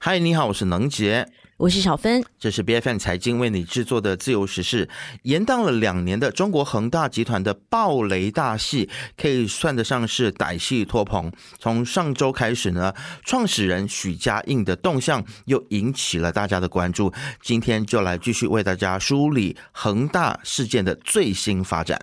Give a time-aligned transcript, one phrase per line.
[0.00, 1.28] 嗨，你好，我是能杰。
[1.56, 4.88] 我是小芬，这是 B F N 财经为你制作的自由时事。
[5.22, 11.32] 延宕了两年的中国恒大集团的暴雷大戏，可以算得上是歹戏托棚。
[11.58, 17.12] 从上周开始呢，创始人许家印的动向又引起了大家的关注。
[17.42, 22.00] 今天就来继续为大家梳理恒大事件的最新发展。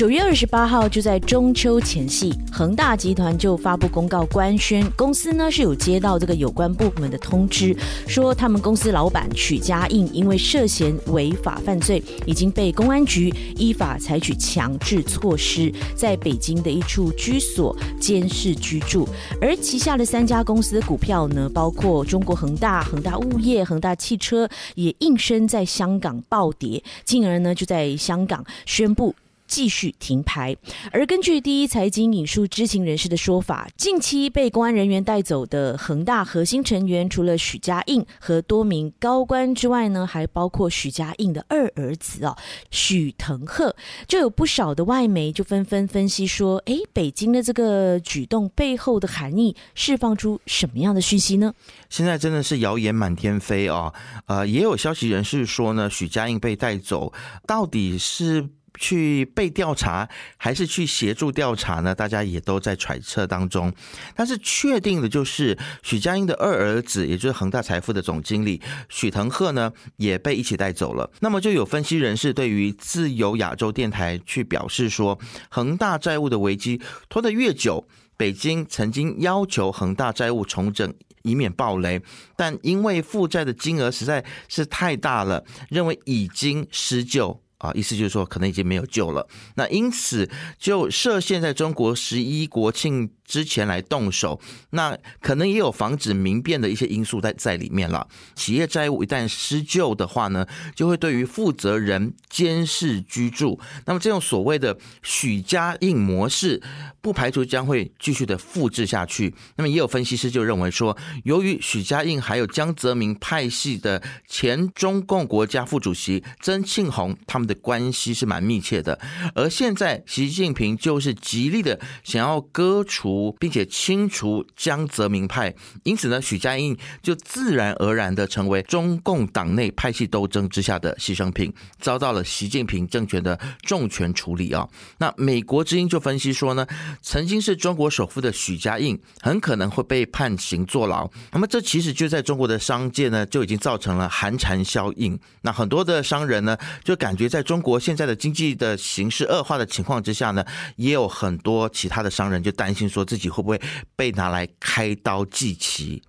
[0.00, 7.76] 九月二十八号，就在中秋前夕，恒大集团就发布公告官宣，公司呢是有接到这个有关部门的通知，
[8.08, 19.06] 说他们公司老板许家印因为涉嫌违法犯罪，已经被公安局依法采取强制措施，在北京的一处居所监视居住，
[19.38, 29.14] 而旗下的三家公司的股票呢，包括中国恒大、恒大物业、恒大汽车，也应声在香港暴跌，进而呢就在香港宣布。
[29.50, 30.56] 继续停牌。
[30.92, 42.36] 而根据第一财经引述知情人士的说法，近期被公安人员带走的恒大核心成员，除了许家印和多名高官之外呢，还包括许家印的二儿子哦，
[42.70, 43.74] 许腾赫。
[44.06, 51.52] 就有不少的外媒就纷纷分析说，哎，北京的这个举动背后的含义，释放出什么样的讯息呢？
[51.88, 53.92] 现在真的是谣言满天飞啊！
[54.26, 57.12] 呃，也有消息人士说呢，许家印被带走，
[57.46, 58.48] 到底是？
[58.80, 61.94] 去被调查还是去协助调查呢？
[61.94, 63.72] 大家也都在揣测当中。
[64.16, 71.08] 但是确定的就是，许家印的二儿子，也就是恒大财富的总经理许腾赫呢，也被一起带走了。
[71.20, 75.18] 那么就有分析人士对于自由亚洲电台去表示说，
[75.50, 77.86] 恒大债务的危机拖得越久，
[78.16, 82.00] 北京曾经要求恒大债务重整，以免暴雷，
[82.34, 87.42] 但因为负债的金额实在是太大了，认为已经施救。
[87.60, 89.26] 啊，意思就是说，可能已经没有救了。
[89.54, 93.08] 那因此就设限在中国十一国庆。
[93.30, 98.08] 之前来动手，那可能也有防止民变的一些因素在在里面了。
[98.34, 100.44] 企业债务一旦失救的话呢，
[100.74, 103.60] 就会对于负责人监视居住。
[103.86, 106.60] 那么这种所谓的许家印模式，
[107.00, 109.32] 不排除将会继续的复制下去。
[109.54, 118.96] 那么也有分析师就认为说，由于许家印还有江泽民派系的前中共国家副主席曾庆红他们的关系是蛮密切的，
[119.34, 123.10] 而现在习近平就是极力的想要割除。
[123.40, 131.50] 并且清除江泽民派，因此呢，许家印就自然而然的成为中共党内派系斗争之下的牺牲品，
[131.80, 134.68] 遭到了习近平政权的重拳处理啊。
[134.98, 136.66] 那美国之音就分析说呢，
[137.00, 141.10] 曾经是中国首富的许家印很可能会被判刑坐牢。
[141.32, 145.18] 那么这其实就在中国的商界呢，就已经造成了寒蝉效应。
[145.40, 150.42] 那很多的商人呢，就感觉在中国现在的经济的形势恶化的情况之下呢，
[150.76, 153.04] 也有很多其他的商人就担心说。
[153.10, 153.60] 自己会不会
[153.96, 156.00] 被拿来开刀祭旗？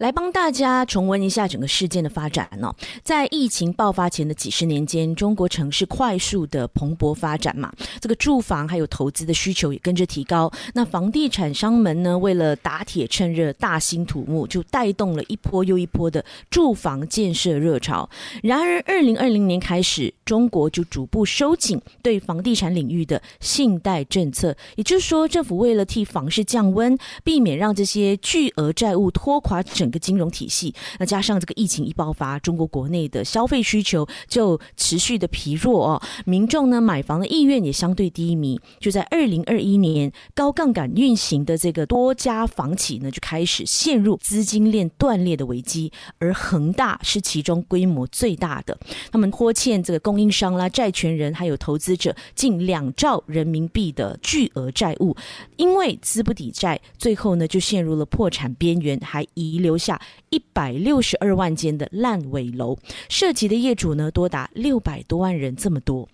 [0.00, 2.74] 来帮大家重温一下整个事件的发展呢。
[3.04, 10.50] 在疫情爆发前的几十年间，中国城市快速的蓬勃发展嘛，这个住房还有投资的需求也跟着提高。
[10.72, 18.08] 那房地产商们呢，为了打铁趁热、大兴土木，就带动了一波又一波的住房建设热潮。
[18.42, 29.89] 然而，二零二零年开始，中国就逐步收紧对房地产领域的信贷政策，也就是说，政府为了替房市降温，避免让这些巨额债务拖垮整。
[29.90, 38.60] 一个金融体系，那加上这个疫情一爆发，中国国内的消费需求就持续的疲弱哦，民众呢买房的意愿也相对低迷。
[38.78, 45.90] 就在二零二一年，高杠杆运行的这个多家房企呢就开始陷入资金链断裂的危机，
[46.20, 48.78] 而恒大是其中规模最大的，
[49.10, 55.16] 他们拖欠这个供应商啦、债权人还有投资者近两兆人民币的巨额债务，
[55.56, 59.79] 因为资不抵债，最后呢就陷入了破产边缘，还遗留。
[59.80, 62.76] 下一百六十二万间的烂尾楼，
[63.08, 66.06] 涉及的业主呢多达六百多万人，这么多。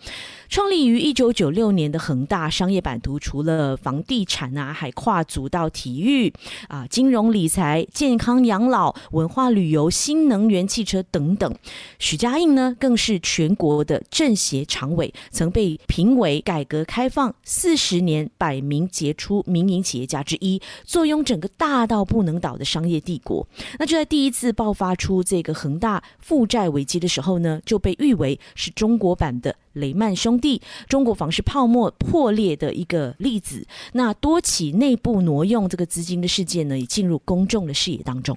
[0.49, 6.33] 创立于一九九六年的恒大商业版图，除了房地产啊，还跨足到体育
[6.69, 11.53] 啊、金融理财、健康养老、文化旅游、新能源汽车等等。
[11.99, 23.47] 许家印呢，更是全国的政协常委，曾被评为改革开放四十年百名杰出民营企业家之一，坐拥整个大到不能倒的商业帝国。
[23.79, 29.57] 那就在第一次爆发出这个恒大负债危机的时候呢，就被誉为是中国版的。
[29.77, 38.35] 雷曼兄弟中国房市泡沫破裂的一个例子，那多起内部挪用这个资金的事件呢，也进入公众的视野当中。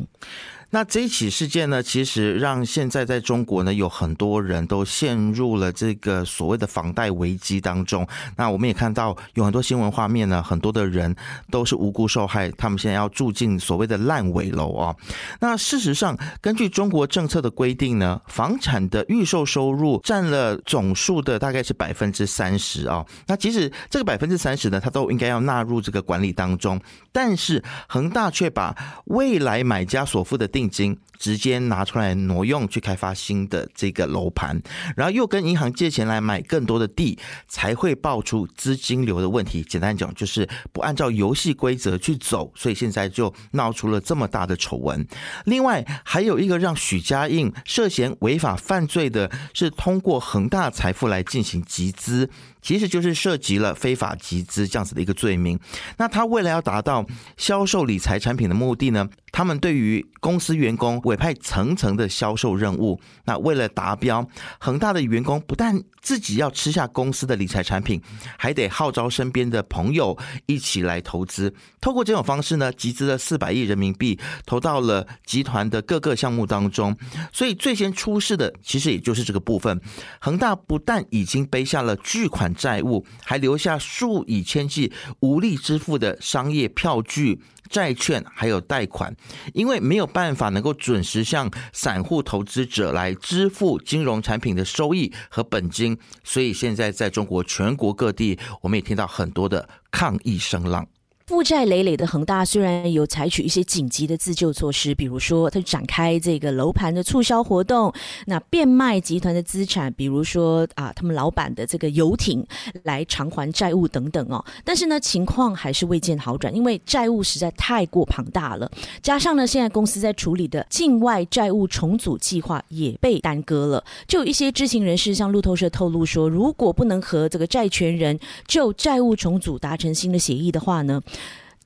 [0.72, 8.08] 那这一起事件呢，其实让现在在中国呢，有很多人都陷入了这个所谓的房贷危机当中。
[8.38, 11.16] 那我们也看到有很多新闻画面呢，很多的人
[11.50, 14.96] 都是无辜受害，他们现在要住进所谓的烂尾楼啊。
[15.40, 23.04] 那事实上，根据中国政策的规定呢，房产的预售收入占了总数的大概是百分之三十啊。
[23.26, 26.80] 那即使这个百分之三十呢，它都应该要纳入这个管理当中，
[27.12, 28.76] 但是恒大却把
[29.06, 30.98] 未来买家所付的定金。
[31.20, 34.58] 直接拿出来挪用去开发新的这个楼盘，
[34.96, 39.62] 然后又跟银行借钱来买更多的地，才会爆出资金流的问题。
[39.62, 45.06] 简单讲，就是不按照游戏规则去走，所以现在就闹出了这么大的丑闻。
[45.44, 52.30] 另外，还有一个让许家印涉嫌违法犯罪的，是通过恒大财富来进行集资。
[52.62, 55.58] 其实就是涉及了非法集资这样子的一个罪名。
[55.98, 57.06] 那他为了要达到
[57.38, 63.00] 销售理财产品的目的呢，他们对于公司员工委派层层的销售任务。
[63.26, 64.28] 那为了达标，
[64.60, 68.02] 恒大的员工不但自己要吃下公司的理财产品，
[68.38, 71.54] 还得号召身边的朋友一起来投资。
[71.82, 76.96] 透过这种方式呢，集资了四百亿人民币，投到了集团的各个项目当中。
[77.32, 79.80] 所以最先出事的，其实也就是这个部分。
[80.20, 82.50] 恒大不但已经背下了巨款。
[82.60, 84.92] 债务还留下数以千计
[85.22, 89.16] 无力支付的商业票据、债券，还有贷款，
[89.54, 100.86] 因为没有办法能够准时向散户投资者来支付金融产品的收益和本金，所以现在在中国全国各地，我们也听到很多的抗议声浪。
[101.30, 107.94] 负债累累的恒大虽然有采取一些紧急的自救措施，比如说它展开这个楼盘的促销活动，
[108.26, 112.44] 那变卖集团的资产，比如说啊，他们老板的这个游艇
[112.82, 114.44] 来偿还债务等等哦。
[114.66, 118.68] 但是呢，情况还是未见好转，因为债务实在太过庞大了，
[119.04, 123.84] 加上呢，现在公司在处理的境外债务重组计划也被耽搁了。
[124.08, 131.00] 就有一些知情人士向路透社透露说，如果不能和这个债权人就债务重组达成新的协议的话呢？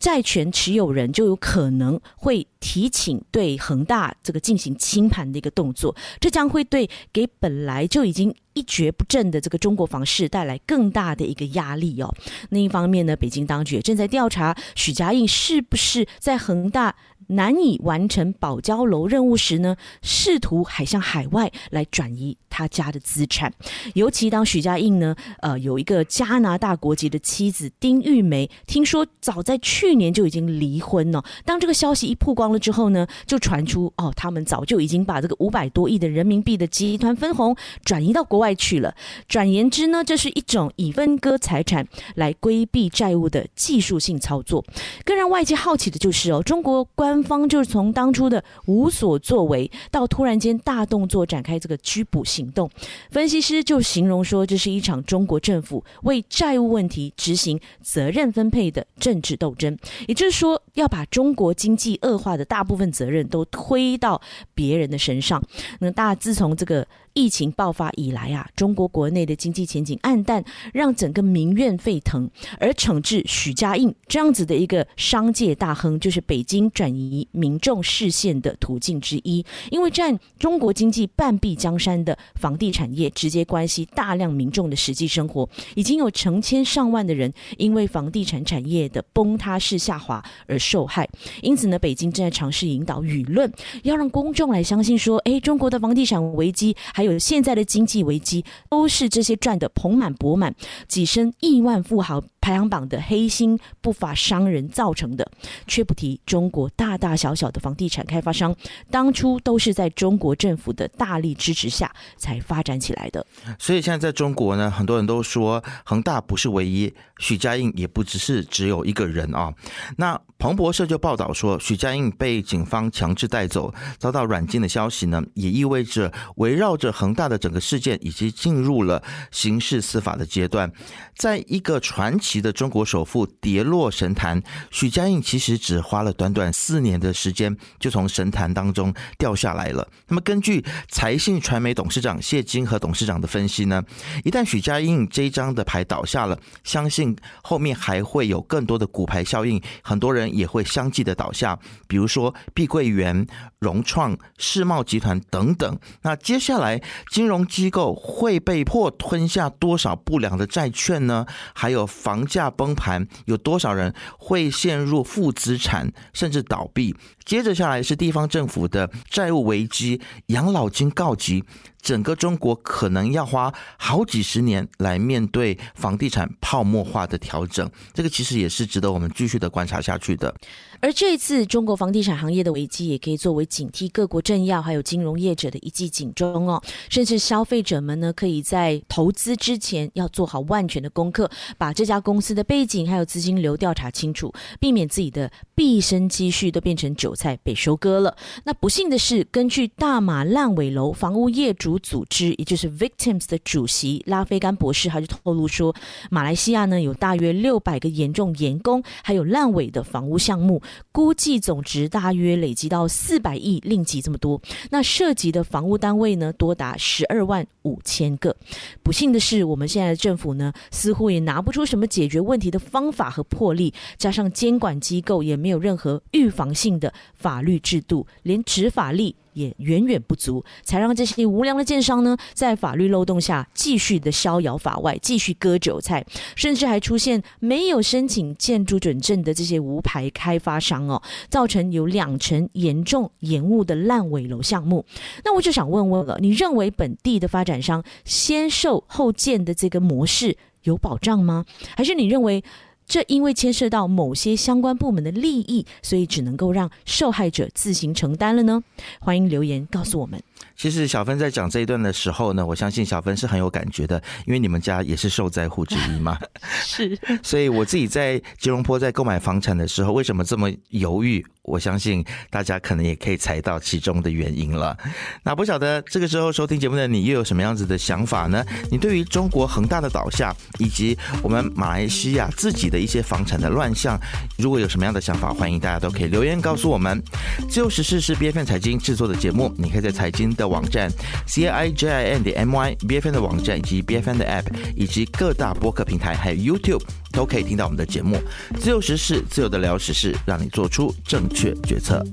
[0.04, 12.14] 债权持有人就有可能会提请对恒大这个进行清盘的一个动作，这将会对给本来就已经一蹶不振的这个中国房市带来更大的一个压力哦。
[12.50, 16.94] 另一方面呢，北京当局也正在调查许家印是不是在恒大。
[17.36, 23.52] 难以完成保交楼任务时呢，试图还向海外来转移他家的资产。
[23.96, 31.24] 尤其当许家印呢，呃，有一个加拿大国籍的妻子丁玉梅，听说早在去年就已经离婚了。
[31.46, 38.94] 当这个消息一曝光了之后呢，就传出哦，他们早就已经把这个五百多亿的人民币的集团分红转移到国外去了。
[39.28, 44.64] 转言之呢，这是一种以分割财产来规避债务的技术性操作。
[45.04, 47.23] 更让外界好奇的就是哦，中国官。
[47.24, 52.70] 方就是从当初的无所作为，到突然间大动作展开这个拘捕行动。
[53.10, 59.78] 分析师就形容说，这是一场中国政府为债务问题执行责任分配的政治斗争。
[60.08, 64.22] 也就是说，要把中国经济恶化的大部分责任都推到
[64.54, 65.42] 别人的身上。
[65.80, 66.86] 那大自从这个。
[67.14, 70.44] 疫情爆发以来啊，中国国内的经济前景暗淡，
[70.74, 72.28] 让整个民怨沸腾。
[72.60, 79.46] 而惩治许家印这样子的一个商界大亨，就是北京转移民众视线的途径之一。
[79.70, 85.48] 因为占中国经济半壁江山的房地产业，直接关系大量民众的实际生活。
[85.76, 91.08] 已经有成千上万的人因为房地产产业的崩塌式下滑而受害。
[91.44, 93.52] 因此呢，北京正在尝试引导舆论，
[93.84, 97.03] 要让公众来相信说：，哎，中国的房地产危机还。
[97.04, 100.56] 还有现在的经济危机，都是这些赚的盆满钵满、
[100.88, 105.24] 跻身亿万富豪排行榜的黑心不法商人造成的。
[105.66, 108.54] 却不提中国大大小小的房地产开发商，
[108.92, 113.26] 当初都是在中国政府的大力支持下才发展起来的。
[113.58, 119.54] 所以现在在中国呢，很多人都说恒大不是唯一，许家印也不只是只有一个人啊。
[119.96, 130.70] 那彭博社就报道说，许家印被警方强制带走，遭到软禁的消息呢，也意味着围绕着恒大的整个事件已经进入了刑事司法的阶段。
[131.16, 139.88] 在一个传奇的中国首富跌落神坛，许家印其实只花了短短四年的时间，就从神坛当中掉下来了。
[140.08, 143.84] 那么，根据财信传媒董事长谢金和董事长的分析呢，
[144.24, 150.24] 一旦许家印这一张的牌倒下了，相信后面还会有更多的骨牌效应，很多人。
[150.34, 153.28] 也会相继的倒下，比如说碧桂园、
[153.60, 155.78] 融创、世茂集团等等。
[156.02, 161.26] 那接下来金融机构会被迫吞下多少不良的债券呢？
[161.54, 166.96] 还有房房价崩盘，有多少人会陷入负资产甚至倒闭？
[167.26, 171.44] 接着下来是地方政府的债务危机，养老金告急。
[171.84, 180.34] 整个中国可能要花好几十年来面对房地产泡沫化的调整，这个其实也是值得我们继续的观察下去的。
[180.80, 186.62] 而这一次中国房地产行业的危机，也可以作为警惕各国政要还有金融业者的一记警钟哦。
[186.90, 198.16] 甚至消费者们呢，可以在投资之前要做好万全的功课，把这家公司的背景还有资金流调查清楚，避免自己的毕生积蓄都变成韭菜被收割了。
[198.44, 205.76] 那不幸的是，根据大马烂尾楼房屋业主组织，也就是 Victims 的主席拉菲甘博士，他就透露说，
[206.10, 210.62] 马来西亚呢有大约六百个严重严工还有烂尾的房屋项目，
[210.92, 214.42] 估计总值大约累积到四百亿令吉这么多。
[214.70, 218.36] 那涉及的房屋单位呢，多达十二万五千个。
[218.82, 229.16] 不幸的是，我们现在的政府呢，似乎也拿不出什么解决问题的方法和魄力，加上监管机构也没有任何预防性的法律制度，连执法力。
[229.34, 244.86] 也远远不足，才让这些无良的建商呢，在法律漏洞下继续的逍遥法外，继续割韭菜，甚至还出现没有申请建筑准证的这些无牌开发商哦，造成有两成严重延误的烂尾楼项目。
[245.24, 251.46] 那我就想问问了，你认为本地的发展商先售后建的这个模式有保障吗？
[251.76, 252.44] 还是你认为？
[252.86, 258.64] 这因为牵涉到某些相关部门的利益，所以只能够让受害者自行承担了呢？
[259.00, 260.22] 欢迎留言告诉我们。
[260.56, 266.18] 其实小芬在讲这一段的时候呢，我相信小芬是很有感觉的，因为你们家也是受灾户之一嘛。
[266.64, 271.26] 是， 所以我自己在吉隆坡在购买房产的时候，为什么这么犹豫？
[271.44, 274.78] 我相信大家可能也可以猜到其中的原因了。
[275.24, 278.46] 那不晓得这个时候收听节目的你又有什么样子的想法呢？
[278.72, 284.00] 你对于中国恒大的倒下，以及我们马来西亚自己的一些房产的乱象，
[284.38, 287.04] 如果有什么样的想法，欢迎大家都可以留言告诉我们。
[287.50, 290.92] 自由时事是 B F N 财经制作的节目，你可以在财经的网站
[291.28, 294.18] C I J I N 的 M Y B F N 的网站以及 B F N
[294.18, 298.18] 的 App 以及各大播客平台还有 YouTube 都可以听到我们的节目。
[298.60, 302.04] 自由时事，自由的聊时事，让你做出正确决策。